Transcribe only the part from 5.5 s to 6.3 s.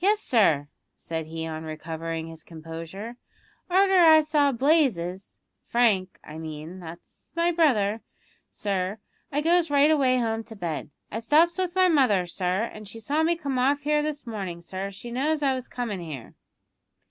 Frank,